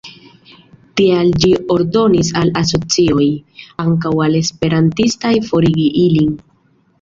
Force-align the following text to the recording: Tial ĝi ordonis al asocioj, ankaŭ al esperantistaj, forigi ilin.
Tial 1.01 1.27
ĝi 1.43 1.51
ordonis 1.75 2.31
al 2.41 2.49
asocioj, 2.61 3.27
ankaŭ 3.85 4.13
al 4.29 4.39
esperantistaj, 4.41 5.33
forigi 5.51 5.87
ilin. 6.07 6.35